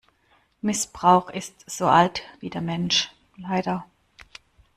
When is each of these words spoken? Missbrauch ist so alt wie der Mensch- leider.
Missbrauch 0.63 1.29
ist 1.29 1.69
so 1.69 1.85
alt 1.85 2.23
wie 2.39 2.49
der 2.49 2.61
Mensch- 2.61 3.11
leider. 3.37 3.85